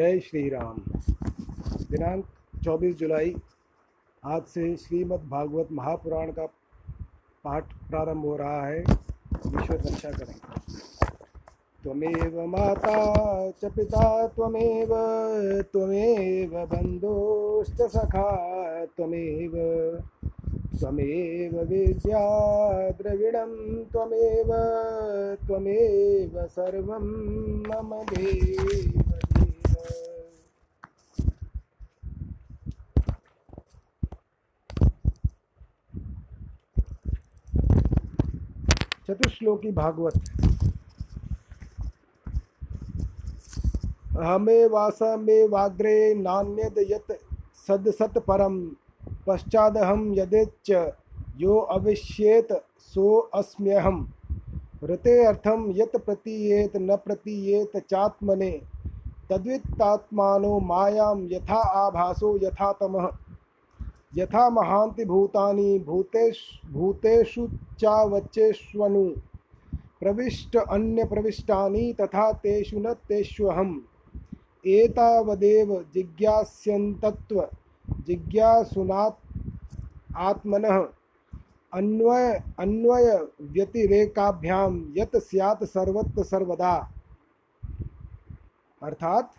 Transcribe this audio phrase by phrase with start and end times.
[0.00, 0.76] जय श्री राम।
[1.90, 2.24] दिनांक
[2.64, 3.36] 24 जुलाई,
[4.24, 6.46] आज से श्रीमद् भागवत महापुराण का
[7.44, 8.80] पाठ प्रारंभ हो रहा है।
[9.46, 10.40] ईश्वर रक्षा करें।
[11.82, 14.88] त्वमेव माता च पिता त्वमेव
[15.62, 16.68] त्वमेव
[17.88, 19.52] सखा त्वमेव।
[20.80, 22.24] त्वमेव विद्या
[22.90, 24.48] द्रविणं त्वमेव
[25.46, 27.02] त्वमेव सर्वं
[27.66, 29.10] मम देव देव
[39.10, 40.14] चतुश्लोकी भागवत।
[44.16, 47.18] हमें वासमे वाग्रे नान्यद यत
[47.66, 48.58] सद सत परम
[49.26, 50.70] पश्चादहम यदेच
[51.36, 54.12] यो अविश्येत सो अस्म्यहम।
[54.84, 58.62] ऋते अर्थम यत प्रतीयेत न प्रतीयेत चात्मने,
[59.30, 63.10] तद्वित्तात्मानो मायां यथा आभासो यथा तमः।
[64.16, 66.38] यथा महांति भूतानि भूतेश
[66.70, 67.48] भूतेषु
[67.80, 69.10] चावचेष्वनु
[69.74, 73.80] प्रविष्ट अन्य प्रविष्टानि तथा तेषु न तेष्वहम्
[74.66, 77.48] एतावदेव जिज्ञास्यन्तत्व,
[78.06, 79.38] जिज्ञासुनात्
[80.16, 80.88] आत्मनः।
[81.74, 86.92] अन्वय अन्वय व्यतिरेकाभ्याम यत स्यात् सर्वत्र सर्वदा।
[88.82, 89.30] अर्थात,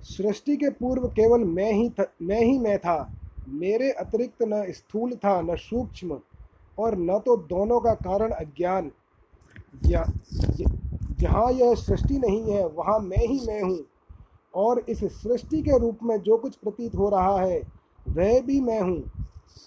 [0.00, 3.14] सृष्टि के पूर्व केवल मैं ही मैं ही मैं था।
[3.48, 6.18] मेरे अतिरिक्त न स्थूल था, न सूक्ष्म,
[6.78, 8.90] और न तो दोनों का कारण अज्ञान।
[9.86, 10.04] या
[11.20, 13.78] जहाँ यह सृष्टि नहीं है, वहाँ मैं ही मैं हूँ।
[14.54, 17.62] और इस सृष्टि के रूप में जो कुछ प्रतीत हो रहा है,
[18.08, 19.10] वह भी मैं हूँ।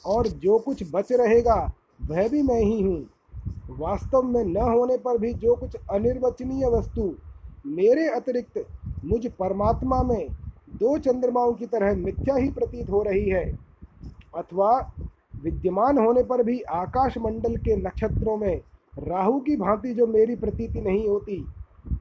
[0.06, 3.10] और जो कुछ बच रहेगा, वह भी मैं ही हूँ।
[3.70, 7.16] वास्तव में न होने पर भी जो कुछ अनिर्वचनीय वस्तु
[7.66, 8.66] मेरे अतिरिक्त
[9.06, 10.28] मुझ परमात्मा में
[10.70, 13.65] दो चंद्रमाओं की तरह मिथ्या ही प्रतीत हो रही है
[14.36, 14.78] अथवा
[15.44, 18.62] विद्यमान होने पर भी आकाश मंडल के नक्षत्रों में
[19.00, 21.46] राहु की भांति जो मेरी प्रतीति नहीं होती,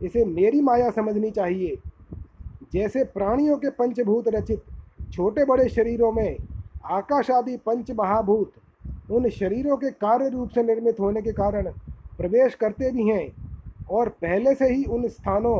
[0.03, 1.77] इसे मेरी माया समझनी चाहिए।
[2.73, 4.62] जैसे प्राणियों के पंचभूत रचित
[5.12, 6.37] छोटे बड़े शरीरों में
[6.93, 8.53] आकाश आदि पंच महाभूत
[9.12, 11.71] उन शरीरों के कार्य रूप से निर्मित होने के कारण
[12.19, 13.31] प्रवेश करते भी हैं
[13.91, 15.59] और पहले से ही उन स्थानों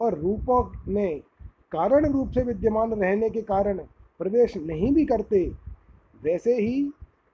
[0.00, 0.62] और रूपों
[0.92, 1.20] में
[1.72, 3.78] कारण रूप से विद्यमान रहने के कारण
[4.20, 5.44] प्रवेश नहीं भी करते
[6.24, 6.90] वैसे ही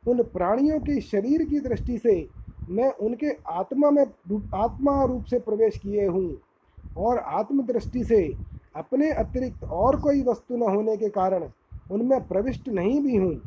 [0.09, 2.29] उन प्राणियों के शरीर की दृष्टि से
[2.71, 4.03] मैं उनके आत्मा में
[4.55, 6.39] आत्मा रूप से प्रवेश किए हूँ।
[6.97, 8.35] और आत्म दृष्टि से
[8.77, 11.49] अपने अतिरिक्त और कोई वस्तु न होने के कारण
[11.91, 13.41] उनमें प्रविष्ट नहीं भी हूँ।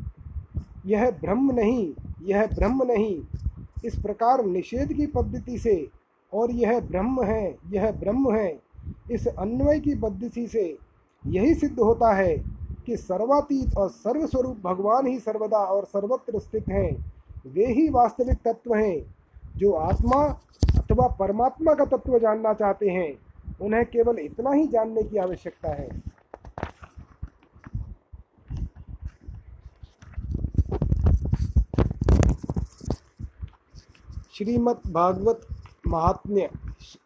[0.86, 1.92] यह ब्रह्म नहीं,
[2.22, 3.22] यह ब्रह्म नहीं।
[3.84, 5.88] इस प्रकार निषेध की पद्धति से,
[6.32, 8.60] और यह ब्रह्म है, यह ब्रह्म है।
[9.10, 10.78] इस अन्वय की पद्धति से
[11.26, 12.36] यही सिद्ध होता है
[12.86, 17.12] कि सर्वातीत और सर्वस्वरूप भगवान ही सर्वदा और सर्वत्र स्थित हैं।
[17.46, 19.16] वे ही वास्तविक तत्व हैं,
[19.56, 20.24] जो आत्मा
[20.78, 23.12] अथवा परमात्मा का तत्व जानना चाहते हैं।
[23.60, 25.88] उन्हें केवल इतना ही जानने की आवश्यकता है।
[34.34, 35.46] श्रीमद् भागवत
[35.86, 36.48] महात्म्य,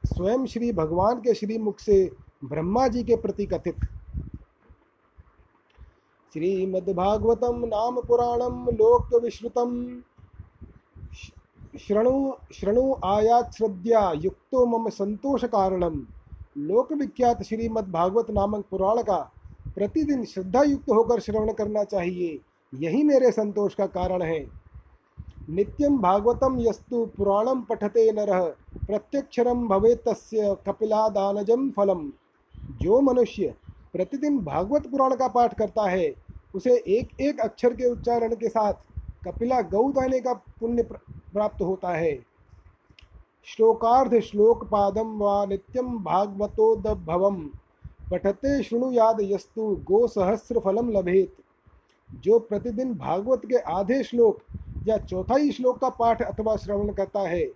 [0.07, 2.13] स्वयं श्री भगवान के श्रीमुख से
[2.45, 3.77] ब्रह्मा जी के प्रति कथित।
[6.37, 9.71] श्रीमद्भागवतम नाम पुराणम लोक विश्रुतम
[11.79, 15.95] शृणु शृणु आयात श्रद्धा युक्तो मम संतोष कारणम
[16.59, 19.17] लोक विख्यात श्रीमद्भागवत नामक पुराण का
[19.75, 22.39] प्रतिदिन श्रद्धा युक्त होकर श्रवण करना चाहिए,
[22.73, 24.39] यही मेरे संतोष का कारण है।
[25.49, 28.45] नित्यम भागवतम यस्तु पुराणम पठते नरः
[28.87, 32.11] प्रत्यक्षरम भवे तस्य कपिलादानजम फलम।
[32.83, 33.55] जो मनुष्य
[33.93, 36.26] प्रतिदिन भागवत पुराण का पाठ करता है
[36.57, 38.75] उसे एक एक अक्षर के उच्चारण के साथ
[39.27, 42.15] कपिला गौ दाने का पुण्य प्राप्त होता है।
[43.49, 47.37] श्लोकार्ध श्लोक पादम व नित्यम भागवतोदभवम।
[48.11, 51.37] पठते शृणुयाद यस्तु, गो सहस्र फलम लभेत।
[52.11, 54.39] जो प्रतिदिन भागवत के आधे श्लोक
[54.87, 57.47] या चौथाई श्लोक का पाठ अथवा श्रवण करता है,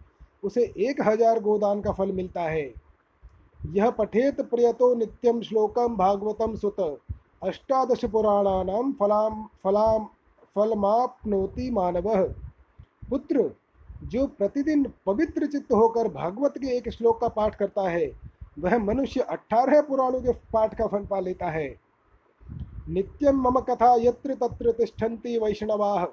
[0.43, 2.73] उसे एक हज़ार गोदान का फल मिलता है।
[3.75, 6.81] यह पठेत प्रियतो नित्यम श्लोकम भागवतम सुत।
[7.42, 10.04] अष्टादश पुराणानाम फलाम फलाम
[10.56, 12.08] फलमाप्नोति मानव।
[13.10, 13.50] पुत्र,
[14.02, 18.12] जो प्रतिदिन पवित्र चित्त होकर भागवत के एक श्लोक का पाठ करता है,
[18.58, 21.69] वह मनुष्य अठारह पुराणों के पाठ का फल पा लेता है।
[22.88, 26.04] नित्यम मम कथा यत्र तत्र तिष्ठन्ति वैष्णवाः।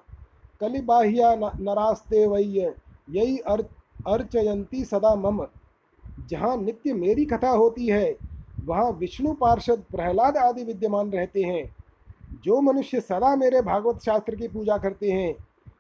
[0.62, 2.60] कलिबाह्या नरास्ते वैय
[3.10, 5.46] यही अर्चयंती सदा मम।
[6.30, 8.27] जहाँ नित्य मेरी कथा होती है
[8.68, 11.76] वहाँ विष्णु पार्षद प्रहलाद आदि विद्यमान रहते हैं।
[12.44, 15.36] जो मनुष्य सदा मेरे भागवत शास्त्र की पूजा करते हैं,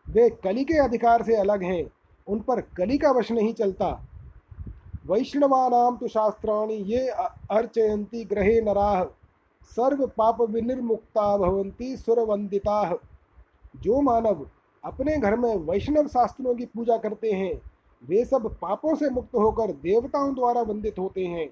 [0.10, 1.84] वे कली के अधिकार से अलग हैं,
[2.28, 3.90] उन पर कली का वश नहीं चलता।
[5.08, 9.04] वैष्णवानाम तो शास्त्राणी ये अर्चयंती ग्रहे नराह
[9.72, 12.98] सर्व पाप विनिर्मुक्ता भवंती सुरवंदिता
[13.76, 14.46] जो मानव
[14.84, 17.62] अपने घर में वैष्णव शास्त्रों की पूजा करते हैं,
[18.04, 21.50] वे सब पापों से मुक्त होकर देवताओं द्वारा वंदित होते हैं।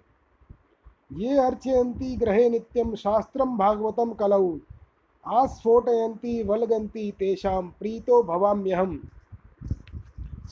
[1.11, 4.57] ये अर्चयंती ग्रहे नित्यम शास्त्रम भागवतम कलऊ
[5.25, 8.97] आस्फोटयंती वलगंती तेषाम प्रीतो भवाम्यहम।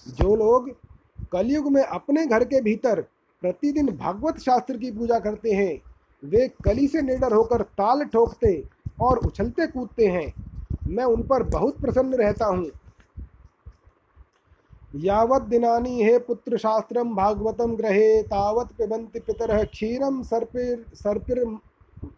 [0.10, 0.70] जो लोग
[1.32, 3.02] कलयुग में अपने घर के भीतर
[3.42, 5.82] प्रतिदिन भागवत शास्त्र की पूजा करते हैं,
[6.24, 8.54] वे कली से निडर होकर ताल ठोकते
[9.02, 10.34] और उछलते कूदते हैं।
[10.88, 12.66] मैं उन पर बहुत प्रसन्न रहता हूँ।
[14.96, 21.58] यावत दिनानी हे पुत्र शास्त्रम भागवतम ग्रहे, तावत पिबंति पितर क्षीरम सर्पिर सर्पिर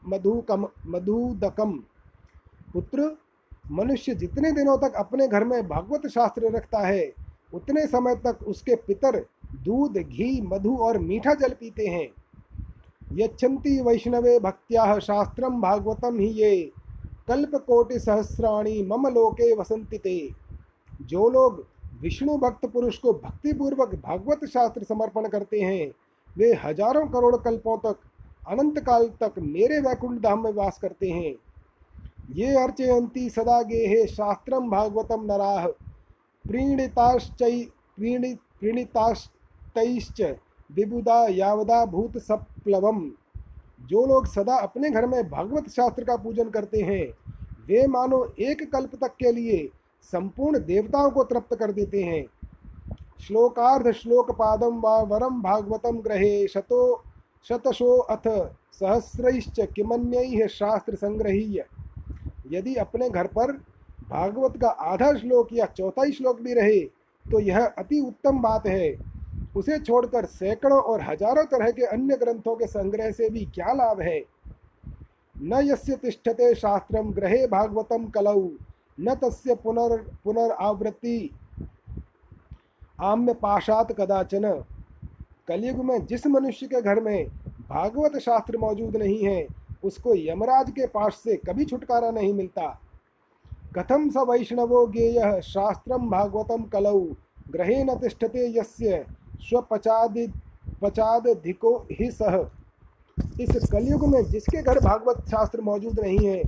[0.07, 1.71] मधुकम मधुदकम।
[2.73, 3.17] पुत्र,
[3.71, 7.13] मनुष्य जितने दिनों तक अपने घर में भागवत शास्त्र रखता है,
[7.53, 9.25] उतने समय तक उसके पितर
[9.63, 12.09] दूध, घी, मधु और मीठा जल पीते हैं।
[13.13, 16.71] यच्छन्ति वैष्णवे भक्त्या शास्त्रम भागवतम ही ये।
[17.27, 20.29] कल्प कोटि सहस्राणी मम लोके वसंति ते।
[21.01, 25.91] जो लोग विष्णु भक्त पुरुष को भक्तिपूर्वक भागवत शास्त्र समर्पण करते हैं।
[26.35, 27.97] वे हज़ारों करोड़ कल्पों तक,
[28.47, 31.33] अनंत काल तक मेरे वैकुंठ धाम में वास करते हैं।
[32.31, 35.67] ये अर्चयंती सदा गेहे शास्त्रम भागवतम नराह
[36.45, 37.61] प्रीणिताश्चै,
[37.97, 40.21] प्रीणि प्रीणिताश्च
[40.69, 43.09] विबुदा यावदा भूत सप्लवम
[43.81, 47.05] जो लोग सदा अपने घर में भागवत शास्त्र का पूजन करते हैं,
[47.67, 49.57] वे मानो एक कल्प तक के लिए
[50.13, 52.25] संपूर्ण देवताओं को तृप्त कर देते हैं।
[53.21, 57.03] श्लोकार्ध श्लोक पादम व वरम भागवतम ग्रहे शतो,
[57.45, 58.27] शतशो अथ
[58.73, 61.63] सहस्रश्च किमन्य शास्त्र संग्रहीय
[62.51, 63.51] यदि अपने घर पर
[64.09, 66.79] भागवत का आधा श्लोक या चौथा श्लोक भी रहे
[67.25, 68.95] तो यह अति उत्तम बात है।
[69.55, 74.01] उसे छोड़कर सैकड़ों और हज़ारों तरह के अन्य ग्रंथों के संग्रह से भी क्या लाभ
[74.01, 74.19] है?
[75.35, 78.47] न यस्य तिष्ठते शास्त्रम ग्रहे भागवतम कलऊ
[78.97, 81.29] न तस्य पुनर् पुनरावृत्ति।
[83.01, 84.63] आम्य पाशात कदाचन।
[85.47, 87.27] कलयुग में जिस मनुष्य के घर में
[87.69, 89.45] भागवत शास्त्र मौजूद नहीं है,
[89.83, 92.67] उसको यमराज के पास से कभी छुटकारा नहीं मिलता।
[93.77, 95.41] कथम स वैष्णवो गेय?
[95.41, 96.99] शास्त्रम भागवतम कलौ।
[97.51, 99.05] ग्रहे न तिष्ठते यस्य
[99.39, 100.27] स्वपचादि
[100.81, 102.37] पचादिको ही सह
[103.41, 106.41] इस कलयुग में जिसके घर भागवत शास्त्र मौजूद नहीं है,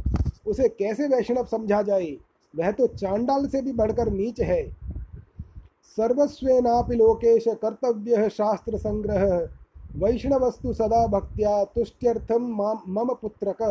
[0.47, 2.15] उसे कैसे वैष्णव समझा जाए?
[2.53, 4.63] वह तो चांडाल से भी बढ़कर नीच है।
[5.97, 9.49] सर्वस्वेनापि लोकेश कर्तव्य शास्त्र संग्रह।
[9.95, 12.43] वैष्णवस्तु सदा भक्त्या तुष्ट्यर्थम
[12.87, 13.61] मम पुत्रक।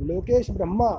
[0.00, 0.90] लोकेश ब्रह्मा,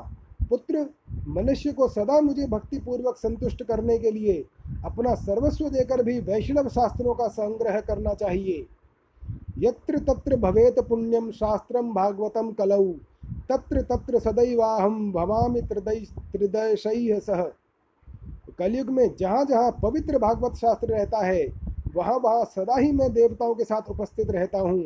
[0.50, 0.86] पुत्र,
[1.28, 4.46] मनुष्य को सदा मुझे भक्ति पूर्वक संतुष्ट करने के लिए
[4.86, 8.66] अपना सर्वस्व देकर भी वैष्णव शास्त्रों का संग्रह करना चाहिए।
[9.58, 12.94] यत्र तत्र भवेत पुण्यम शास्त्रम भागवतम कलऊ
[13.50, 16.00] तत्र तत्र सदैवाहम भवामि त्रिदय
[16.32, 17.42] त्रिदशैः सह।
[18.60, 21.54] कलयुग में जहाँ जहाँ पवित्र भागवत शास्त्र रहता है,
[21.96, 24.84] वहाँ वहाँ सदा ही मैं देवताओं के साथ उपस्थित रहता हूँ।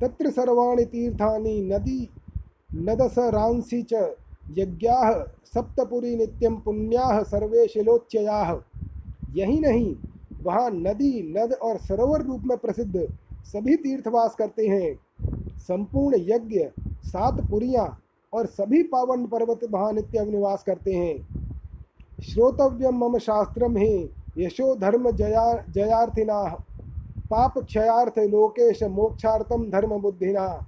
[0.00, 2.08] तत्र सर्वाणि तीर्थानि नदी
[2.74, 4.16] नदस नदसरांसी च
[4.50, 8.60] यज्ञा, सप्तपुरी नित्यम पुण्याः, सर्वे शिलोच्चयाः।
[9.34, 9.96] यही नहीं,
[10.42, 13.08] वहाँ नदी, नद और सरोवर रूप में प्रसिद्ध
[13.44, 15.00] सभी तीर्थवास करते हैं।
[15.58, 16.60] संपूर्ण यज्ञ
[17.08, 17.86] सात पुरियाँ
[18.32, 25.10] और सभी पावन पर्वत वहाँ नित्य निवास करते हैं। श्रोतव्यम मम शास्त्रम ही, यशो धर्म
[25.10, 26.42] जया, जयार्थिना,
[27.30, 30.66] पाप क्षयार्थ लोकेश मोक्षार्थम धर्म बुद्धिना।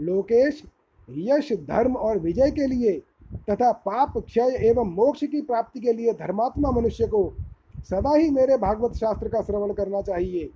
[0.00, 0.62] लोकेश,
[1.08, 3.02] यश, धर्म और विजय के लिए
[3.50, 7.32] तथा पाप क्षय एवं मोक्ष की प्राप्ति के लिए धर्मात्मा मनुष्य को
[7.80, 10.50] सदा ही मेरे भागवत शास्त्र का श्रवण करना चाहिए।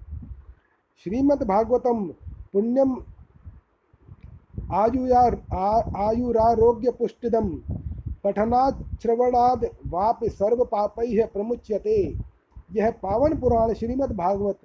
[1.04, 2.06] श्रीमद् भागवतम
[2.52, 2.94] पुण्यम
[4.72, 5.34] आयुयार
[5.96, 7.48] आयुरारोग्य पुष्टिदम
[8.24, 12.16] पठनाद श्रवणाद वाप सर्व पापै प्रमुच्यते।
[12.72, 14.58] यह पावन पुराण श्रीमद् भागवत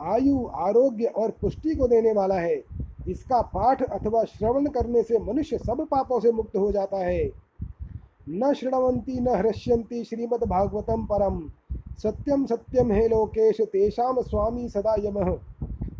[0.00, 2.62] आयु, आरोग्य और पुष्टि को देने वाला है।
[3.08, 7.30] इसका पाठ अथवा श्रवण करने से मनुष्य सब पापों से मुक्त हो जाता है।
[8.28, 11.40] न श्रृणवंती न हृष्यंती श्रीमद् भागवतम परम।
[11.98, 15.38] सत्यम सत्यम हे लोकेश तेषाम स्वामी सदा यमः।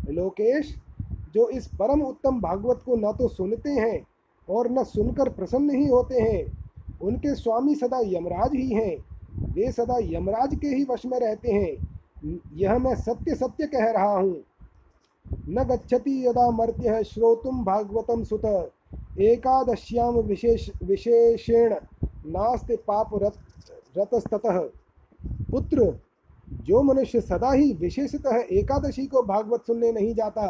[0.09, 0.75] लोकेश
[1.33, 4.05] जो इस परम उत्तम भागवत को न तो सुनते हैं
[4.47, 6.45] और न सुनकर प्रसन्न ही होते हैं,
[7.01, 8.97] उनके स्वामी सदा यमराज ही हैं।
[9.53, 14.17] वे सदा यमराज के ही वश में रहते हैं। यह मैं सत्य सत्य कह रहा
[14.17, 14.43] हूँ।
[15.49, 18.45] न गच्छति यदा मर्त्य श्रोतुम भागवतम सुत।
[19.19, 21.73] एकादश्याम विशेष विशेषेण
[22.27, 23.37] नास्ति पाप रत
[23.97, 24.59] रतस्ततः।
[25.51, 25.93] पुत्र,
[26.63, 30.47] जो मनुष्य सदा ही विशेषतः एकादशी को भागवत सुनने नहीं जाता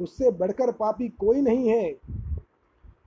[0.00, 1.92] उससे बढ़कर पापी कोई नहीं है।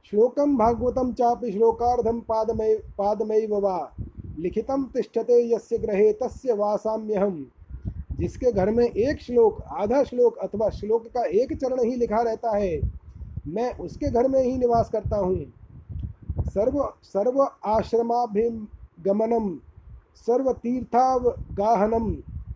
[0.05, 3.91] श्लोकम भागवतम चापि श्लोकार्धम पादमय पादमैव वा।
[4.39, 7.45] लिखितम तिष्ठते यस्य ग्रहे तस्य वासाम्यहम।
[8.13, 12.55] जिसके घर में एक श्लोक, आधा श्लोक अथवा श्लोक का एक चरण ही लिखा रहता
[12.57, 12.79] है,
[13.47, 15.53] मैं उसके घर में ही निवास करता हूँ।
[16.39, 19.55] सर्व सर्व आश्रमाभिगमनम
[20.15, 22.07] सर्वतीर्थावगाहनम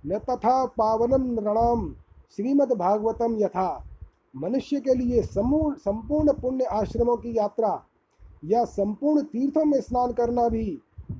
[0.05, 1.95] न तथा पावनम नृणाम
[2.35, 3.85] श्रीमद्भागवतम यथा।
[4.33, 7.81] मनुष्य के लिए समूर्ण संपूर्ण पुण्य आश्रमों की यात्रा
[8.45, 10.65] या संपूर्ण तीर्थों में स्नान करना भी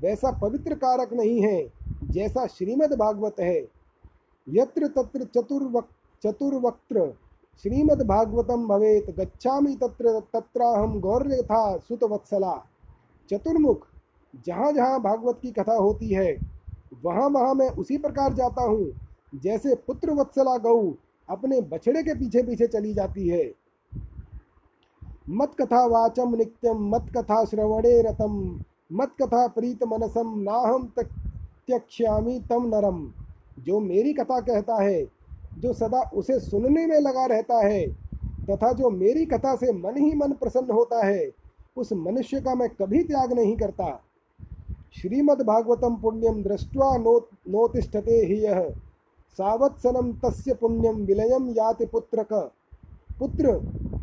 [0.02, 1.68] वैसा पवित्र कारक नहीं है,
[2.04, 3.60] जैसा श्रीमद् भागवत है।
[4.48, 5.88] यत्र तत्र चतुर्वक,
[6.24, 7.12] चतुर्वक्त्र
[7.66, 12.56] श्रीमद् भागवतम भवेत, गच्छामि तत्र तत्राहम गौर्य था सुतवत्सला।
[13.30, 13.88] चतुर्मुख,
[14.46, 16.38] जहाँ जहाँ भागवत की कथा होती है,
[17.04, 18.92] वहाँ वहाँ मैं उसी प्रकार जाता हूँ,
[19.34, 20.92] जैसे पुत्र वत्सला गऊ
[21.30, 23.54] अपने बछड़े के पीछे पीछे चली जाती है।
[25.30, 28.62] मत कथा वाचम नित्यम मत कथा श्रवणे रतम
[28.94, 33.14] मत कथा प्रीत मनसम, नाहम त्यक्ष्यामी तम नरम।
[33.60, 35.06] जो मेरी कथा कहता है,
[35.60, 37.88] जो सदा उसे सुनने में लगा रहता है,
[38.50, 41.32] तथा जो मेरी कथा से मन ही मन प्रसन्न होता है,
[41.78, 44.04] उस मनुष्य का मैं कभी त्याग नहीं करता।
[44.94, 48.76] श्रीमद्भागवतम पुण्यम दृष्ट्वा नो नोतिष्ठते ही यः।
[49.38, 52.34] सावत्सनं तस्य पुण्यम विलयम याति पुत्रक।
[53.20, 53.60] पुत्र,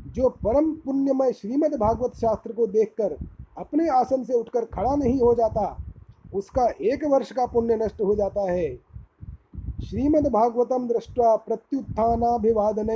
[0.06, 3.16] जो परम पुण्यमय श्रीमद् भागवत शास्त्र को देखकर
[3.58, 5.76] अपने आसन से उठकर खड़ा नहीं हो जाता,
[6.34, 8.76] उसका एक वर्ष का पुण्य नष्ट हो जाता है।
[9.84, 12.88] श्रीमद्भागवतं दृष्ट्वा प्रत्युत्थानाभिवादन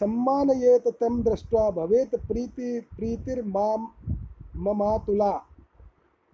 [0.00, 3.88] सम्मानयेत तम दृष्ट्वा भवेत प्रीति, प्रीतिर्माम
[4.56, 5.42] ममातुला।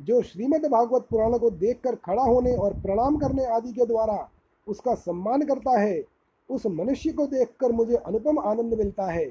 [0.00, 4.29] जो श्रीमद् भागवत पुराण को देखकर खड़ा होने और प्रणाम करने आदि के द्वारा
[4.69, 6.03] उसका सम्मान करता है,
[6.51, 9.25] उस मनुष्य को देखकर मुझे अनुपम आनंद मिलता है।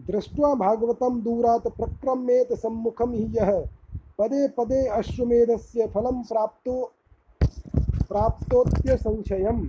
[0.00, 3.50] दृष्टवा भागवतम दूरात प्रक्रमेत सम्मुखम ही यह
[4.18, 6.92] पदे पदे अश्वमेध से फलम प्राप्तो
[8.08, 9.68] प्राप्तोत्य संशयम।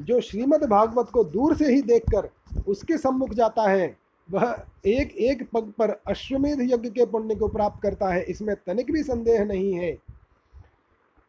[0.00, 2.28] जो श्रीमद् भागवत को दूर से ही देखकर
[2.68, 3.96] उसके सम्मुख जाता है,
[4.28, 8.92] वह एक एक पग पर अश्वमेध यज्ञ के पुण्य को प्राप्त करता है। इसमें तनिक
[8.92, 9.96] भी संदेह नहीं है।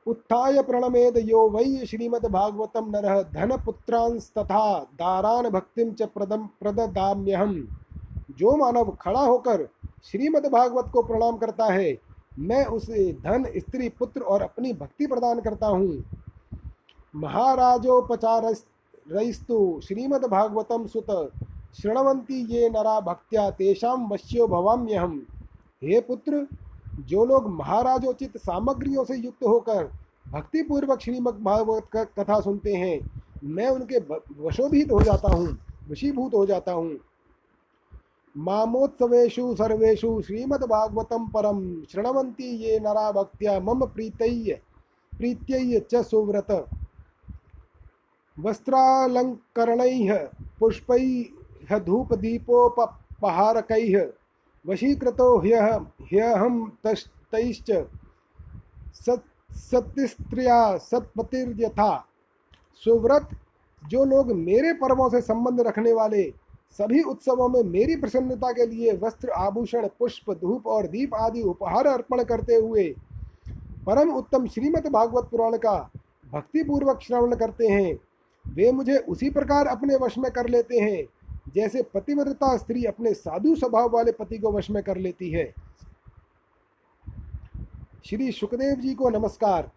[0.07, 4.67] उत्थाय प्रणमेद यो वै श्रीमद्भागवतम नर धन पुत्रांस तथा
[4.99, 7.55] दारान भक्तिम च प्रदम प्रददाम्यहम
[8.39, 9.67] जो मानव खड़ा होकर
[10.05, 11.97] श्रीमद्भागवत को प्रणाम करता है,
[12.39, 16.03] मैं उसे धन, स्त्री, पुत्र और अपनी भक्ति प्रदान करता हूँ।
[17.13, 18.45] महाराजोपचार
[19.11, 21.11] रईस्तु श्रीमद्भागवतम सुत
[21.81, 25.19] शृणवंती ये नरा भक्त्या तेषाम वश्यो भवाम्यहम
[25.81, 26.45] हे पुत्र
[26.99, 29.83] जो लोग महाराजोचित सामग्रियों से युक्त होकर
[30.25, 32.99] भक्तिपूर्वक श्रीमद भागवत कथा सुनते हैं,
[33.45, 33.97] मैं उनके
[34.39, 35.47] वशोभित हो जाता हूँ,
[35.89, 36.97] वशीभूत हो जाता हूँ।
[38.35, 41.59] मामोत्सवेशु सर्वेशु श्रीमद्भागवतम परम
[41.91, 44.59] शृणवंती ये नरा भक्त्या मम प्रीतय
[45.13, 46.51] प्रीत्य च सुव्रत।
[48.37, 49.81] वस्त्रालंकरण
[50.59, 50.91] पुष्प
[51.69, 52.65] ह्यधूपदीपोपहारकैः
[54.67, 55.67] वशीकृतो ह्यः,
[56.03, 57.71] ह्यहं तैश्च
[58.95, 61.91] सत सत्यस्त्रिया सतपतिर्यथा।
[62.83, 63.29] सुव्रत,
[63.83, 66.23] जो लोग मेरे पर्वों से संबंध रखने वाले
[66.79, 71.87] सभी उत्सवों में मेरी प्रसन्नता के लिए वस्त्र, आभूषण, पुष्प, धूप और दीप आदि उपहार
[71.87, 72.89] अर्पण करते हुए
[73.85, 75.77] परम उत्तम श्रीमद् भागवत पुराण का
[76.25, 77.97] भक्तिपूर्वक श्रवण करते हैं,
[78.45, 81.03] वे मुझे उसी प्रकार अपने वश में कर लेते हैं।
[81.57, 85.53] जैसे पतिव्रता स्त्री अपने साधु स्वभाव वाले पति को वश में कर लेती है।
[88.05, 89.71] श्री सुखदेव जी को नमस्कार।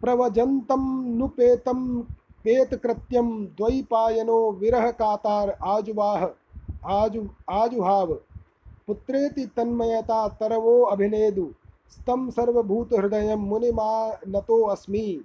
[0.00, 2.02] प्रवजंतम नुपेतम
[2.44, 6.26] पेत कृत्यम द्वैपायनो विरह कातार आजुवाह,
[6.86, 8.14] आजु, आजुहाव,
[8.86, 11.54] पुत्रेति तन्मयता तरवो अभिनेदु,
[11.90, 15.24] स्तम सर्वभूत हृदय मुनिमा नतो अस्मि।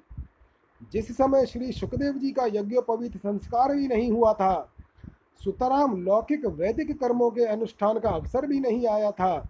[0.94, 4.72] जिस समय श्री सुखदेव जी का यज्ञोपवीत संस्कार भी नहीं हुआ था,
[5.42, 9.48] सुतराम लौकिक वैदिक कर्मों के अनुष्ठान का अवसर भी नहीं आया था।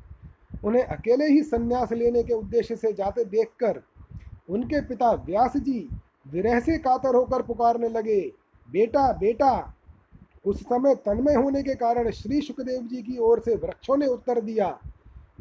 [0.65, 3.81] उन्हें अकेले ही संन्यास लेने के उद्देश्य से जाते देखकर
[4.49, 5.87] उनके पिता व्यास जी
[6.31, 8.21] विरह से कातर होकर पुकारने लगे,
[8.69, 9.73] बेटा बेटा,
[10.45, 14.41] उस समय तन्मय होने के कारण श्री सुखदेव जी की ओर से वृक्षों ने उत्तर
[14.41, 14.77] दिया।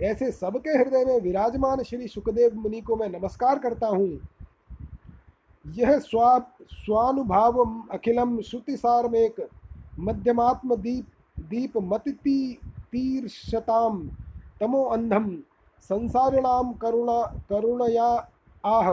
[0.02, 4.08] ऐसे सबके हृदय में विराजमान श्री सुखदेव मुनि को मैं नमस्कार करता हूँ।
[5.64, 6.38] यह स्वा
[6.72, 7.58] स्वानुभाव
[7.90, 9.36] अखिलम श्रुतिसारमेक
[9.98, 11.06] मध्यमात्म दीप
[11.40, 12.58] दीप मतिति
[12.92, 13.98] तीर्षताम
[14.60, 15.30] तमो अंधम
[15.90, 18.08] संसारिणाम करुणा, करुणया
[18.64, 18.92] आह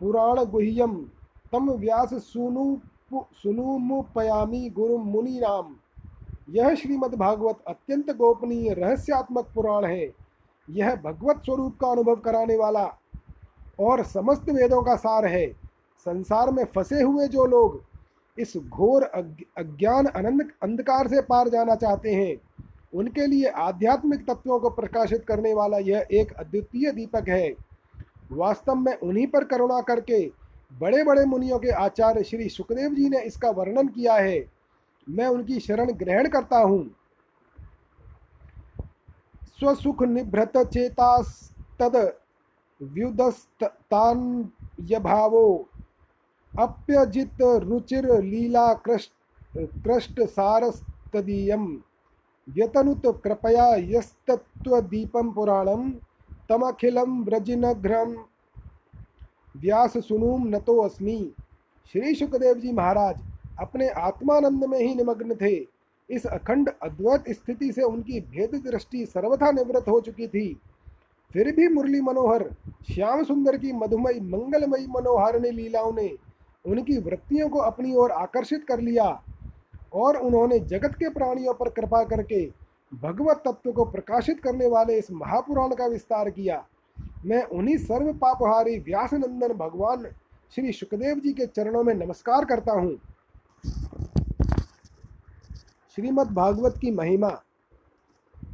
[0.00, 0.94] पुराण गुह्यम
[1.52, 2.76] तम व्यास सुनु
[3.14, 5.74] सुनुमुपयामी गुरु मुनि नाम
[6.50, 10.12] यह श्रीमद्भागवत अत्यंत गोपनीय रहस्यात्मक पुराण है।
[10.68, 12.84] यह भगवत स्वरूप का अनुभव कराने वाला
[13.80, 15.63] और समस्त वेदों का सार है।
[16.06, 17.82] संसार में फंसे हुए जो लोग
[18.38, 22.36] इस घोर अज्ञान अनंत, अंधकार से पार जाना चाहते हैं,
[22.94, 27.54] उनके लिए आध्यात्मिक तत्वों को प्रकाशित करने वाला यह एक अद्वितीय दीपक है।
[28.32, 30.20] वास्तव में उन्हीं पर करुणा करके
[30.72, 34.44] बड़े बड़े मुनियों के आचार्य श्री सुखदेव जी ने इसका वर्णन किया है।
[35.08, 36.84] मैं उनकी शरण ग्रहण करता हूँ।
[39.58, 41.96] स्वसुख निभृत चेतास्तद
[42.80, 45.68] व्युदस्तान यभावो
[46.54, 49.12] अप्यजित रुचिर लीला कृष्ट
[49.84, 51.66] कृष्ट सारस्तदीयम।
[52.48, 55.90] व्यतनुत कृपया यस्तत्वदीपम पुराणम
[56.48, 58.14] तमखिलम व्रजिनघ्रम
[59.54, 61.18] व्यास सुनूम नतो अस्मि।
[61.94, 63.20] श्री सुखदेव जी महाराज
[63.60, 65.54] अपने आत्मानंद में ही निमग्न थे।
[66.10, 70.52] इस अखंड अद्वैत स्थिति से उनकी भेद दृष्टि सर्वथा निवृत्त हो चुकी थी।
[71.30, 72.44] फिर भी मुरली मनोहर,
[72.86, 76.08] श्याम सुंदर की मधुमयी, मंगलमयी, मनोहारिणी लीलाओं ने
[76.64, 79.22] उनकी वृत्तियों को अपनी ओर आकर्षित कर लिया
[79.94, 82.44] और उन्होंने जगत के प्राणियों पर कृपा करके
[82.92, 86.64] भगवत तत्व को प्रकाशित करने वाले इस महापुराण का विस्तार किया।
[87.26, 90.06] मैं उन्हीं सर्व पापहारी व्यास नंदन भगवान
[90.54, 92.96] श्री सुखदेव जी के चरणों में नमस्कार करता हूँ।
[95.96, 97.30] श्रीमद् भागवत की महिमा।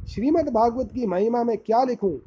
[0.09, 2.17] श्रीमद् भागवत की महिमा में क्या लिखूं?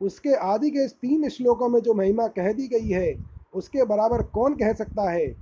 [0.00, 4.54] उसके आदि के तीन श्लोकों में जो महिमा कह दी गई है उसके बराबर कौन
[4.54, 5.36] कह सकता है?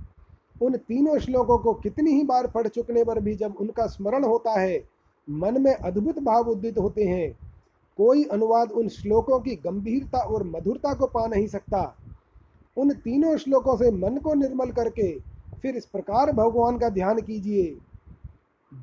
[0.61, 4.59] उन तीनों श्लोकों को कितनी ही बार पढ़ चुकने पर भी जब उनका स्मरण होता
[4.59, 4.83] है,
[5.29, 7.39] मन में अद्भुत भाव उद्दित होते हैं।
[7.97, 11.95] कोई अनुवाद उन श्लोकों की गंभीरता और मधुरता को पा नहीं सकता।
[12.77, 15.19] उन तीनों श्लोकों से मन को निर्मल करके
[15.61, 17.77] फिर इस प्रकार भगवान का ध्यान कीजिए।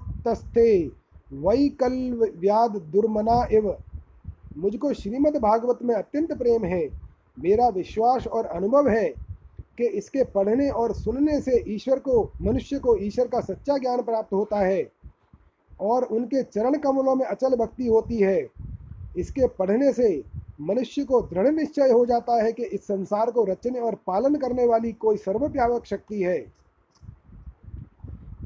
[1.32, 3.76] सहसोतस्थे वैकल व्याद दुर्मना एव
[4.58, 6.88] मुझको श्रीमद् भागवत में अत्यंत प्रेम है।
[7.38, 9.08] मेरा विश्वास और अनुभव है
[9.78, 14.32] कि इसके पढ़ने और सुनने से ईश्वर को, मनुष्य को ईश्वर का सच्चा ज्ञान प्राप्त
[14.32, 14.90] होता है
[15.80, 18.48] और उनके चरण कमलों में अचल भक्ति होती है।
[19.18, 20.24] इसके पढ़ने से
[20.60, 24.66] मनुष्य को दृढ़ निश्चय हो जाता है कि इस संसार को रचने और पालन करने
[24.66, 26.61] वाली कोई सर्वव्यापक शक्ति है।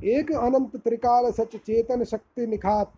[0.05, 2.93] एक अनंत त्रिकाल सच चेतन शक्ति निखात,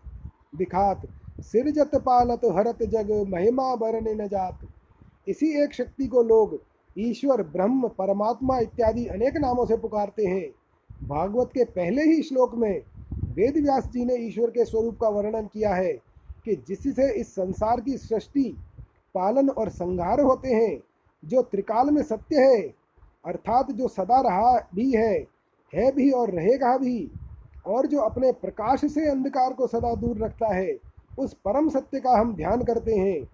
[0.55, 1.01] दिखात।
[1.41, 4.59] सिरजत पालत, हरत जग, महिमा बरने न जात।
[5.27, 6.59] इसी एक शक्ति को लोग
[6.97, 10.49] ईश्वर, ब्रह्म, परमात्मा इत्यादि अनेक नामों से पुकारते हैं।
[11.07, 12.81] भागवत के पहले ही श्लोक में
[13.13, 15.93] वेद व्यास जी ने ईश्वर के स्वरूप का वर्णन किया है
[16.45, 18.57] कि जिससे इस संसार की सृष्टि,
[19.15, 20.79] पालन और संहार होते हैं,
[21.25, 22.61] जो त्रिकाल में सत्य है,
[23.25, 25.38] अर्थात जो सदा रहा भी है
[25.73, 27.11] है भी और रहेगा भी।
[27.67, 30.77] और जो अपने प्रकाश से अंधकार को सदा दूर रखता है,
[31.19, 33.27] उस परम सत्य का हम ध्यान करते हैं।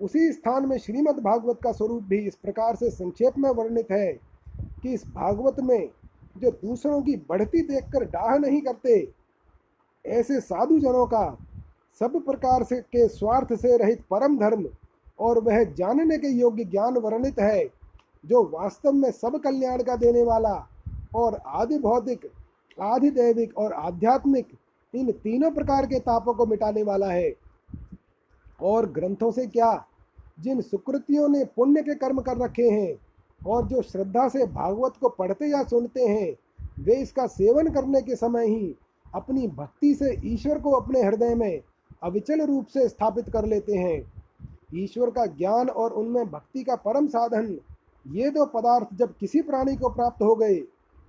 [0.00, 4.12] उसी स्थान में श्रीमद् भागवत का स्वरूप भी इस प्रकार से संक्षेप में वर्णित है
[4.82, 5.88] कि इस भागवत में
[6.36, 9.12] जो दूसरों की बढ़ती देखकर डाह नहीं करते,
[10.04, 11.38] ऐसे साधु जनों का
[12.00, 14.66] सब प्रकार से के स्वार्थ से रहित परम धर्म
[15.18, 17.64] और वह जानने के योग्य ज्ञान वर्णित है,
[18.24, 20.54] जो वास्तव में सब कल्याण का देने वाला
[21.14, 22.30] और आदि भौतिक
[22.80, 24.48] आधि दैविक और आध्यात्मिक,
[24.94, 27.34] इन तीनों प्रकार के तापों को मिटाने वाला है।
[28.62, 29.86] और ग्रंथों से क्या?
[30.40, 32.96] जिन सुकृतियों ने पुण्य के कर्म कर रखे हैं
[33.46, 36.34] और जो श्रद्धा से भागवत को पढ़ते या सुनते हैं,
[36.84, 38.76] वे इसका सेवन करने के समय ही
[39.14, 41.62] अपनी भक्ति से ईश्वर को अपने हृदय में
[42.02, 44.12] अविचल रूप से स्थापित कर लेते हैं।
[44.74, 47.58] ईश्वर का ज्ञान और उनमें भक्ति का परम साधन,
[48.08, 50.62] ये दो पदार्थ जब किसी प्राणी को प्राप्त हो गए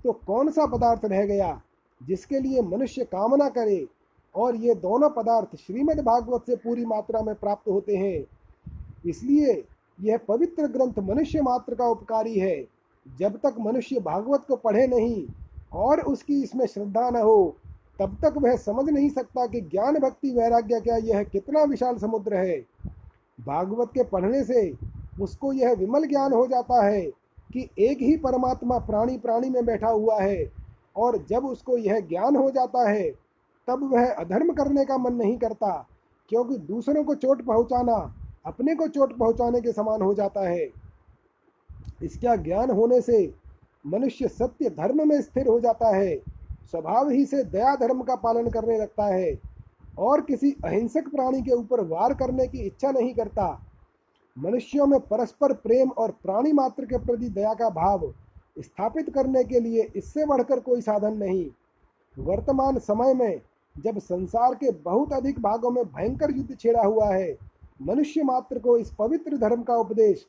[0.05, 1.61] तो कौन सा पदार्थ रह गया
[2.03, 3.87] जिसके लिए मनुष्य कामना करे?
[4.35, 8.25] और ये दोनों पदार्थ श्रीमद् भागवत से पूरी मात्रा में प्राप्त होते हैं।
[9.05, 9.63] इसलिए
[10.01, 12.67] यह पवित्र ग्रंथ मनुष्य मात्र का उपकारी है।
[13.19, 15.25] जब तक मनुष्य भागवत को पढ़े नहीं
[15.73, 17.55] और उसकी इसमें श्रद्धा न हो,
[17.99, 22.35] तब तक वह समझ नहीं सकता कि ज्ञान भक्ति वैराग्य क्या यह कितना विशाल समुद्र
[22.35, 22.59] है।
[23.45, 24.73] भागवत के पढ़ने से
[25.21, 29.87] उसको यह विमल ज्ञान हो जाता है कि एक ही परमात्मा प्राणी प्राणी में बैठा
[29.87, 30.51] हुआ है
[30.95, 33.09] और जब उसको यह ज्ञान हो जाता है,
[33.67, 35.87] तब वह अधर्म करने का मन नहीं करता,
[36.29, 37.95] क्योंकि दूसरों को चोट पहुंचाना
[38.45, 40.69] अपने को चोट पहुँचाने के समान हो जाता है।
[42.03, 43.33] इसका ज्ञान होने से
[43.85, 46.15] मनुष्य सत्य धर्म में स्थिर हो जाता है,
[46.71, 49.37] स्वभाव ही से दया धर्म का पालन करने लगता है
[49.99, 53.64] और किसी अहिंसक प्राणी के ऊपर वार करने की इच्छा नहीं करता।
[54.37, 58.11] मनुष्यों में परस्पर प्रेम और प्राणी मात्र के प्रति दया का भाव
[58.57, 61.45] स्थापित करने के लिए इससे बढ़कर कोई साधन नहीं।
[62.17, 63.41] वर्तमान समय में
[63.75, 67.37] जब संसार के बहुत अधिक भागों में भयंकर युद्ध छेड़ा हुआ है,
[67.81, 70.25] मनुष्य मात्र को इस पवित्र धर्म का उपदेश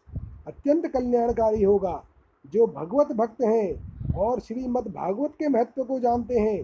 [0.47, 2.03] अत्यंत कल्याणकारी होगा,
[2.45, 6.61] जो भगवत भक्त हैं और श्रीमद् भागवत के महत्व को जानते हैं।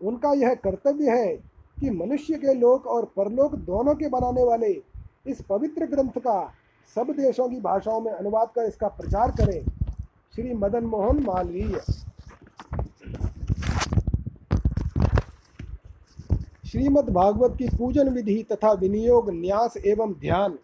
[0.00, 1.36] उनका यह कर्तव्य है
[1.76, 4.72] कि मनुष्य के लोक और परलोक दोनों के बनाने वाले
[5.26, 6.40] इस पवित्र ग्रंथ का
[6.94, 9.64] सब देशों की भाषाओं में अनुवाद कर इसका प्रचार करें।
[10.34, 11.80] श्री मदन मोहन मालवीय।
[16.66, 20.58] श्रीमद् भागवत की पूजन विधि तथा विनियोग, न्यास एवं ध्यान।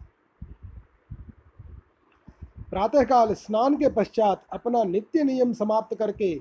[2.70, 6.35] प्रातःकाल स्नान के पश्चात अपना नित्य नियम समाप्त करके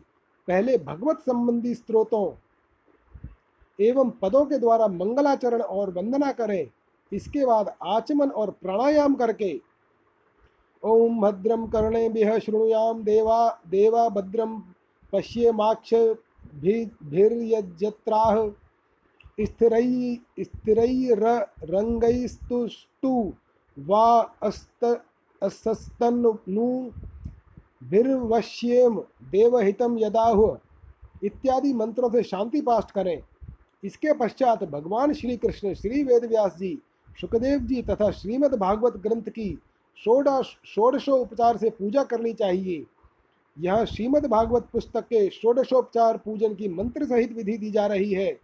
[0.48, 2.32] पहले भगवत संबंधी स्त्रोतों
[3.80, 6.68] एवं पदों के द्वारा मंगलाचरण और वंदना करें।
[7.12, 9.52] इसके बाद आचमन और प्राणायाम करके
[10.84, 14.64] ओम भद्रम कर्णे बिह शृणुयाम देवा देवा भद्रम
[15.14, 15.94] पश्येमाक्ष
[16.56, 18.50] भिर्यजत्राह
[19.46, 23.34] स्थिरै स्थिरैरङ्गैस्तुष्टु
[23.78, 25.04] वा अस्त
[25.42, 26.92] असस्तनु
[27.84, 30.58] भिर्वश्येम देवहितम यदाहुः।
[31.24, 33.24] इत्यादि मंत्रों से शांति पाठ करें।
[33.84, 36.82] इसके पश्चात भगवान श्री कृष्ण श्री वेदव्यास जी,
[37.22, 39.60] सुखदेव जी तथा श्रीमद् भागवत ग्रंथ की
[39.98, 42.86] षोडश षोडशोपचार से पूजा करनी चाहिए।
[43.60, 48.40] यह श्रीमद् भागवत पुस्तक के षोडशोपचार पूजन की मंत्र सहित विधि दी जा रही है।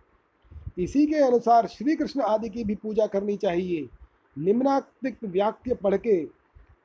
[0.77, 3.87] इसी के अनुसार श्री कृष्ण आदि की भी पूजा करनी चाहिए।
[4.37, 6.25] निम्नाक्तिक वाक्य पढ़ के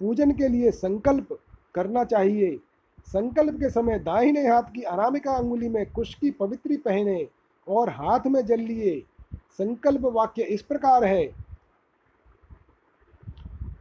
[0.01, 1.38] पूजन के लिए संकल्प
[1.75, 2.59] करना चाहिए।
[3.07, 7.29] संकल्प के समय दाहिने हाथ की अनामिका अंगुली में कुश की पवित्री पहने
[7.68, 9.03] और हाथ में जल लिए।
[9.35, 11.41] संकल्प वाक्य इस प्रकार है।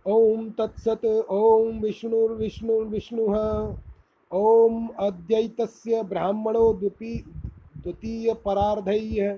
[0.05, 3.25] ओम तत्सत, ओम विष्णुर्विष्णुर्विष्णु
[4.31, 7.15] ओम अद्वैतस्य ब्राह्मणो द्विपी
[7.83, 9.37] द्वितीय परार्धय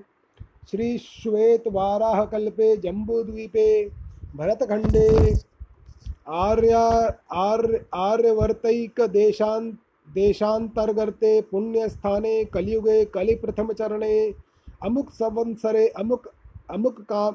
[0.70, 3.68] श्री श्वेत वाराह कल्पे जम्बूद्वीपे
[4.36, 5.34] भरतखंडे
[6.28, 6.84] आर्या
[7.32, 9.72] आर्य आर्यवर्तैक देशांत
[10.14, 14.32] देशांतर्गते पुण्यस्थाने कलियुगे कलिप्रथमचरणे,
[14.82, 16.28] अमुक संवत्सरे, अमुक
[16.70, 17.30] अमुक का,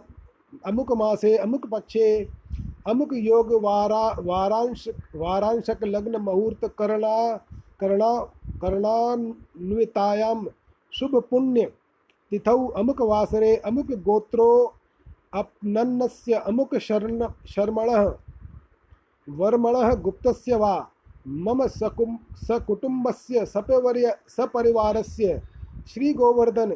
[0.66, 2.39] अमुक मासे, अमुक पक्षे
[2.90, 7.38] अमुक योग वारा, वारांश, वारांशक लग्न मुहूर्त करना
[7.80, 8.20] करना
[8.62, 10.46] करणान्वितायां
[10.92, 11.66] शुभ पुण्य।
[12.32, 14.74] तिथौ अमुक वासरे, अमुक गोत्रो,
[15.34, 18.14] अपनन्नस्य अमुक शरण, शर्मणः,
[19.30, 20.90] वर्मणः गुप्तस्य वा,
[21.28, 25.42] मम सकुम, सकुटुम्बस्य सपवर्य, सपरिवारस्य
[25.88, 26.72] श्रीगोवर्धन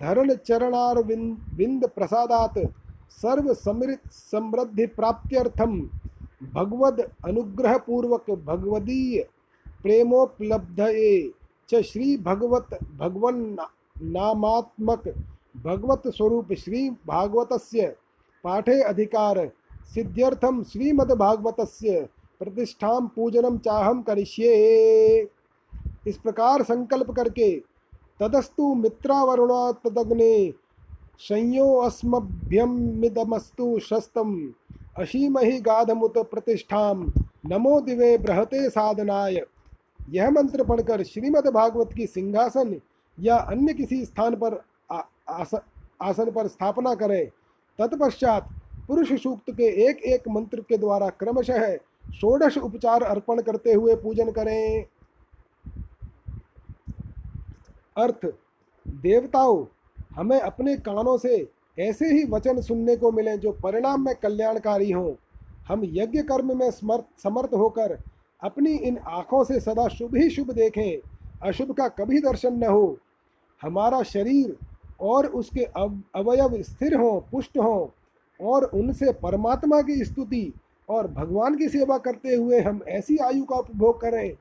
[0.00, 2.58] धरण चरणारविंद प्रसादात्
[3.10, 5.78] सर्व समृद्ध प्राप्त्यर्थम
[6.54, 9.22] भगवद अनुग्रह पूर्वक भगवदीय
[9.82, 11.12] प्रेमोपलब्धये
[11.68, 13.36] च श्री भगवत भगवन
[14.12, 15.08] नामात्मक
[15.64, 17.86] भगवत स्वरूप श्री भागवतस्य
[18.44, 19.46] पाठे अधिकार
[19.94, 22.08] सिद्ध्यर्थम श्रीमद्भागवतस्य
[22.40, 24.52] प्रतिष्ठा पूजनम चाहम करिष्ये।
[26.06, 27.50] इस प्रकार संकल्प करके
[28.20, 30.52] तदस्तु मित्रावरुणा तदग्ने
[31.20, 34.52] संयो अस्मभ्यमिदमस्तु शस्तम।
[34.98, 37.04] अशीमहि गाधमुत प्रतिष्ठा
[37.46, 39.46] नमो दिवे बृहते साधनाय।
[40.10, 42.80] यह मंत्र पढ़कर श्रीमद् भागवत की सिंहासन
[43.18, 45.50] या अन्य किसी स्थान पर आस,
[46.02, 47.26] आसन पर स्थापना करें।
[47.78, 48.48] तत्पश्चात
[48.88, 51.76] पुरुष सूक्त के एक एक मंत्र के द्वारा क्रमशः
[52.12, 54.84] षोडश उपचार अर्पण करते हुए पूजन करें।
[57.96, 58.32] अर्थ
[58.86, 59.64] देवताओं
[60.16, 61.48] हमें अपने कानों से
[61.78, 65.12] ऐसे ही वचन सुनने को मिले जो परिणाम में कल्याणकारी हों।
[65.68, 67.98] हम यज्ञ कर्म में समर्थ समर्थ होकर
[68.42, 70.98] अपनी इन आँखों से सदा शुभ ही शुभ देखें
[71.42, 72.98] अशुभ का कभी दर्शन न हो।
[73.62, 74.56] हमारा शरीर
[75.00, 77.86] और उसके अव, अवयव स्थिर हों पुष्ट हों
[78.40, 80.52] और उनसे परमात्मा की स्तुति
[80.88, 84.36] और भगवान की सेवा करते हुए हम ऐसी आयु का उपभोग करें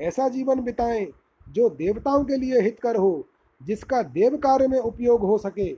[0.00, 1.06] ऐसा जीवन बिताएँ
[1.48, 3.24] जो देवताओं के लिए हितकर हो।
[3.62, 5.76] जिसका देव कार्य में उपयोग हो सके।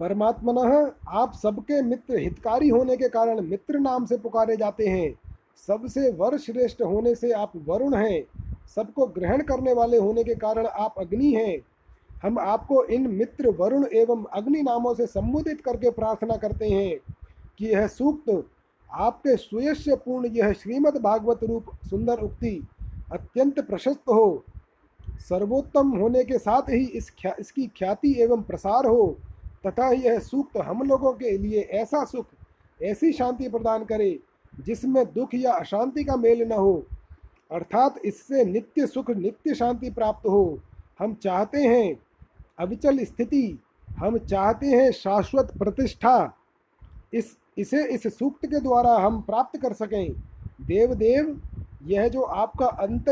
[0.00, 5.14] परमात्मन आप सबके मित्र हितकारी होने के कारण मित्र नाम से पुकारे जाते हैं।
[5.66, 8.24] सबसे वर श्रेष्ठ होने से आप वरुण हैं।
[8.74, 11.71] सबको ग्रहण करने वाले होने के कारण आप अग्नि हैं।
[12.22, 16.98] हम आपको इन मित्र वरुण एवं अग्नि नामों से संबोधित करके प्रार्थना करते हैं
[17.58, 18.44] कि यह सूक्त
[18.90, 22.68] आपके सुयश्य पूर्ण यह श्रीमद् भागवत रूप सुंदर उक्ति
[23.12, 24.44] अत्यंत प्रशस्त हो।
[25.20, 29.16] सर्वोत्तम होने के साथ ही इस ख्या, इसकी ख्याति एवं प्रसार हो
[29.66, 32.26] तथा यह सूक्त हम लोगों के लिए ऐसा सुख
[32.80, 34.18] ऐसी शांति प्रदान करे
[34.60, 36.82] जिसमें दुख या अशांति का मेल न हो।
[37.52, 40.58] अर्थात इससे नित्य सुख नित्य शांति प्राप्त हो।
[40.98, 41.94] हम चाहते हैं
[42.62, 46.32] अविचल स्थिति। हम चाहते हैं शाश्वत प्रतिष्ठा।
[47.14, 50.12] इस, इसे इस सूक्त के द्वारा हम प्राप्त कर सकें।
[50.60, 51.40] देव देव
[51.86, 53.08] यह जो आपका अंत,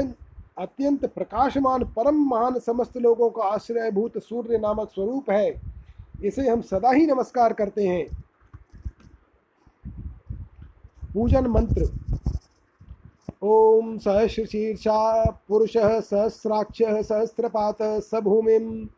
[0.58, 5.60] अत्यंत प्रकाशमान, परम महान समस्त लोगों का आश्रयभूत सूर्य नामक स्वरूप है,
[6.24, 8.06] इसे हम सदा ही नमस्कार करते हैं।
[11.14, 11.88] पूजन मंत्र।
[13.42, 18.88] ओम सहस्र शीर्षा पुरुष सहस्राक्ष सहस्रपात सभूमि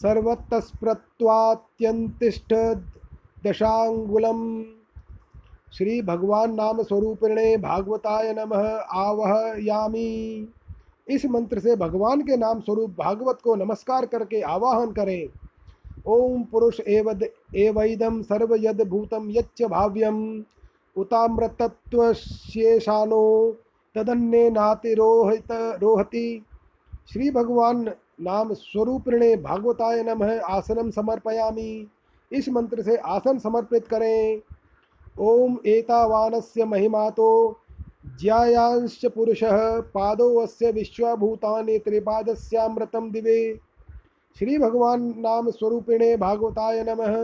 [0.00, 2.54] सर्वतस्प्रत्वात्यंतिष्ठ
[3.46, 4.64] दशांगुलम
[5.72, 10.48] श्री भगवान नाम स्वरूपिणे भागवताय नमः यामी
[11.08, 15.28] इस मंत्र से भगवान के नाम स्वरूप भागवत को नमस्कार करके आवाहन करें।
[16.06, 20.44] ओम पुरुष एवद एवैदम सर्व यद भूतम यच्च भाव्यम।
[20.96, 23.56] उताम्रतत्वशेषानो
[23.94, 26.44] तदन्य नातिरोहित रोहति
[27.12, 31.86] श्री भगवान नाम स्वरूपिणे भागवताय नमः आसनम समर्पयामि।
[32.32, 34.40] इस मंत्र से आसन समर्पित करें।
[35.20, 37.58] ओम एतावानस्य महिमा तो
[38.20, 41.78] ज्यायांश पुरुषः पादो अस्य विश्वभूतानि
[43.10, 43.54] दिवे।
[44.36, 47.14] श्री भगवान नाम स्वरूपिणे भागवताय नमः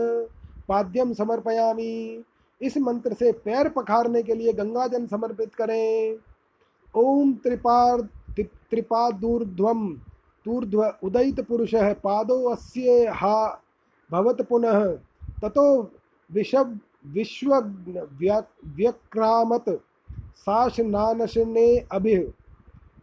[0.67, 2.23] पाद्यम समर्पयामी।
[2.61, 6.17] इस मंत्र से पैर पखारने के लिए गंगा जल समर्पित करें।
[6.95, 8.01] ओम त्रिपार
[8.39, 9.87] त्रिपादूर्ध्वम।
[10.45, 13.61] तूर्ध्व उदयित पुरुष पादो अस्य हा
[14.11, 14.85] भवत पुनः
[15.41, 15.65] ततो
[16.29, 16.77] विषव
[17.07, 17.55] विश्व
[18.77, 19.65] व्यक्रामत
[20.35, 22.15] साशनानशने अभि।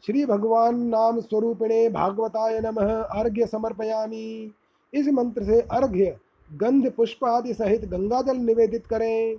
[0.06, 4.52] श्री भगवान नाम स्वरूपिणे भागवताय नमः। अर्घ्य समर्पयामी।
[4.92, 6.16] इस मंत्र से अर्घ्य
[6.50, 9.36] गंध पुष्प आदि सहित गंगाजल निवेदित करें।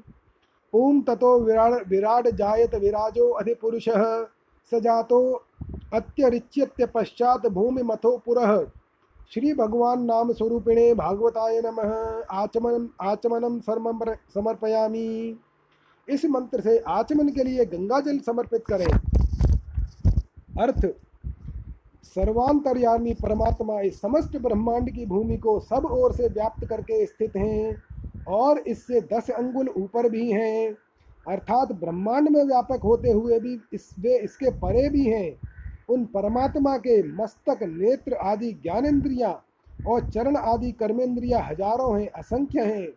[0.73, 3.89] ओम ततो विराट विराट जायत विराजो अधिपुरुष।
[4.71, 5.21] सजातो
[5.93, 8.59] अत्यरिच्यत्य पश्चात भूमि मथो पुरः।
[9.31, 11.93] श्री भगवान नाम। स्वरूपिणे भागवताय नमः
[12.33, 15.37] आचमन आचमनम समर्पयामी।
[16.07, 18.85] इस मंत्र से आचमन के लिए गंगा जल समर्पित करें।
[20.59, 20.85] अर्थ,
[22.05, 27.83] सर्वांतर्यामी परमात्मा इस समस्त ब्रह्मांड की भूमि को सब ओर से व्याप्त करके स्थित हैं
[28.27, 30.71] और इससे दस अंगुल ऊपर भी हैं।
[31.27, 35.39] अर्थात ब्रह्मांड में व्यापक होते हुए भी इस वे इसके परे भी हैं।
[35.89, 39.45] उन परमात्मा के मस्तक, नेत्र आदि ज्ञानेन्द्रियाँ
[39.87, 42.87] और चरण आदि कर्मेंद्रियाँ हज़ारों हैं, असंख्य हैं।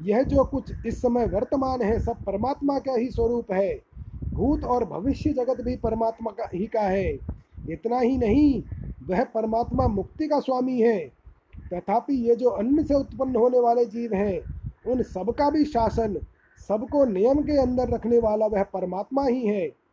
[0.00, 3.80] यह जो कुछ इस समय वर्तमान है, सब परमात्मा का ही स्वरूप है।
[4.32, 7.18] भूत और भविष्य जगत भी परमात्मा का ही का है।
[7.70, 8.62] इतना ही नहीं,
[9.08, 10.98] वह परमात्मा मुक्ति का स्वामी है।
[11.72, 14.40] तथापि ये जो अन्न से उत्पन्न होने वाले जीव हैं,
[14.86, 16.20] उन सबका भी शासन,
[16.68, 19.85] सबको नियम के अंदर रखने वाला वह परमात्मा ही है।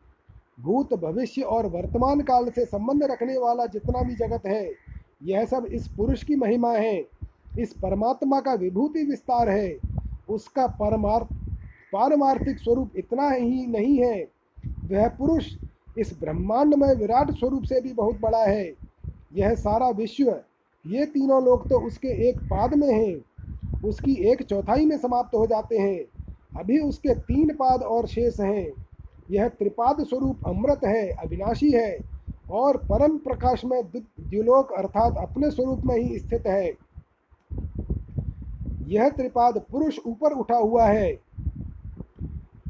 [0.60, 4.72] भूत भविष्य और वर्तमान काल से संबंध रखने वाला जितना भी जगत है,
[5.22, 7.06] यह सब इस पुरुष की महिमा है।
[7.58, 9.78] इस परमात्मा का विभूति विस्तार है।
[10.28, 11.26] उसका परमार्थ,
[11.92, 14.28] पारमार्थिक स्वरूप इतना ही नहीं है।
[14.90, 15.54] वह पुरुष
[15.98, 18.72] इस ब्रह्मांड में विराट स्वरूप से भी बहुत बड़ा है।
[19.34, 20.40] यह सारा विश्व,
[20.86, 23.24] ये तीनों लोग तो उसके एक पाद में हैं।
[23.84, 26.24] उसकी एक चौथाई में समाप्त हो जाते हैं।
[26.60, 28.70] अभी उसके तीन पाद और शेष हैं।
[29.30, 31.98] यह त्रिपाद स्वरूप अमृत है, अविनाशी है
[32.50, 36.72] और परम प्रकाश में द्विलोक अर्थात अपने स्वरूप में ही स्थित है।
[38.88, 41.12] यह त्रिपाद पुरुष ऊपर उठा हुआ है।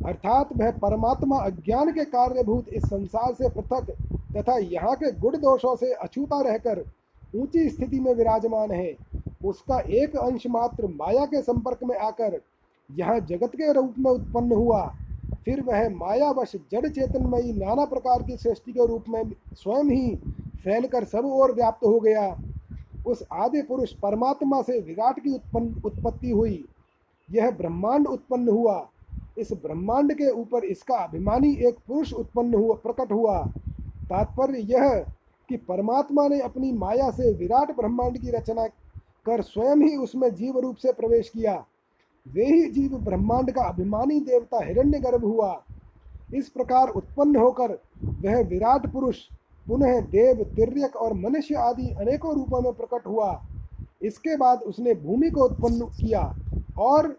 [0.07, 3.91] अर्थात वह परमात्मा अज्ञान के कार्यभूत इस संसार से पृथक
[4.37, 6.85] तथा यहाँ के गुण दोषों से अछूता रहकर
[7.37, 8.95] ऊँची स्थिति में विराजमान है।
[9.45, 12.41] उसका एक अंश मात्र माया के संपर्क में आकर
[12.91, 14.83] यह जगत के रूप में उत्पन्न हुआ।
[15.45, 20.17] फिर वह मायावश जड़ चेतनमयी नाना प्रकार की सृष्टि के रूप में स्वयं ही
[20.65, 22.37] फैलकर सब ओर व्याप्त हो गया।
[23.07, 26.65] उस आदि पुरुष परमात्मा से विराट की उत्पन्न, उत्पत्ति हुई।
[27.33, 28.89] यह ब्रह्मांड उत्पन्न हुआ।
[29.39, 33.47] इस ब्रह्मांड के ऊपर इसका अभिमानी एक पुरुष उत्पन्न हुआ, प्रकट हुआ।
[34.05, 35.07] तात्पर्य यह
[35.49, 38.67] कि परमात्मा ने अपनी माया से विराट ब्रह्मांड की रचना
[39.27, 41.65] कर स्वयं ही उसमें जीव रूप से प्रवेश किया।
[42.27, 45.63] वे ही जीव ब्रह्मांड का अभिमानी देवता हिरण्य गर्भ हुआ।
[46.35, 49.19] इस प्रकार उत्पन्न होकर वह विराट पुरुष,
[49.67, 53.43] पुनः देव, तिर्यक और मनुष्य आदि अनेकों रूपों में प्रकट हुआ।
[54.03, 56.23] इसके बाद उसने भूमि को उत्पन्न किया
[56.79, 57.17] और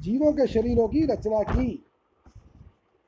[0.00, 1.84] जीवों के शरीरों की रचना की।